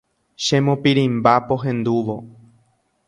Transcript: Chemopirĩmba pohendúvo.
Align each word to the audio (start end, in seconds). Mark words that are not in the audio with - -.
Chemopirĩmba 0.45 1.33
pohendúvo. 1.49 2.17